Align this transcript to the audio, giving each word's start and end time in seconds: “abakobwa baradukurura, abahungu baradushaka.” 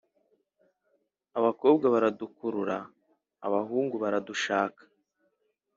“abakobwa 1.37 1.85
baradukurura, 1.93 2.77
abahungu 3.45 3.95
baradushaka.” 4.03 4.81